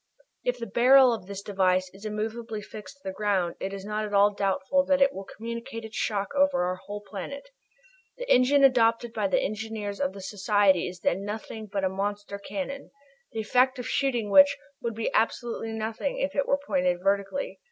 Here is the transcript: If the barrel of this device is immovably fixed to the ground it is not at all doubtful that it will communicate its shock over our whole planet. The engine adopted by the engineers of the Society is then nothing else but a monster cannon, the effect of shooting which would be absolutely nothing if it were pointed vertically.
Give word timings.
If 0.43 0.57
the 0.57 0.65
barrel 0.65 1.13
of 1.13 1.27
this 1.27 1.43
device 1.43 1.91
is 1.93 2.05
immovably 2.05 2.63
fixed 2.63 2.95
to 2.95 3.01
the 3.03 3.13
ground 3.13 3.53
it 3.59 3.71
is 3.71 3.85
not 3.85 4.03
at 4.03 4.15
all 4.15 4.33
doubtful 4.33 4.83
that 4.85 4.99
it 4.99 5.13
will 5.13 5.25
communicate 5.25 5.85
its 5.85 5.95
shock 5.95 6.33
over 6.33 6.63
our 6.63 6.77
whole 6.77 7.01
planet. 7.07 7.49
The 8.17 8.27
engine 8.27 8.63
adopted 8.63 9.13
by 9.13 9.27
the 9.27 9.39
engineers 9.39 9.99
of 9.99 10.13
the 10.13 10.21
Society 10.21 10.87
is 10.87 11.01
then 11.01 11.23
nothing 11.23 11.65
else 11.65 11.69
but 11.71 11.83
a 11.83 11.87
monster 11.89 12.39
cannon, 12.39 12.89
the 13.31 13.41
effect 13.41 13.77
of 13.77 13.87
shooting 13.87 14.31
which 14.31 14.57
would 14.81 14.95
be 14.95 15.13
absolutely 15.13 15.71
nothing 15.71 16.17
if 16.17 16.33
it 16.33 16.47
were 16.47 16.57
pointed 16.57 16.97
vertically. 17.03 17.59